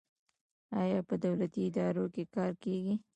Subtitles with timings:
[0.81, 2.93] آیا په دولتي ادارو کې کار کیږي؟